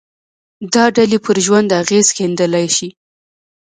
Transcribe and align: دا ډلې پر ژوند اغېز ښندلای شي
دا 0.73 0.83
ډلې 0.95 1.17
پر 1.25 1.35
ژوند 1.45 1.69
اغېز 1.81 2.07
ښندلای 2.15 2.67
شي 2.77 2.89